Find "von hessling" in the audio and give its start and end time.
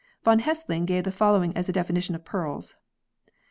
0.23-0.87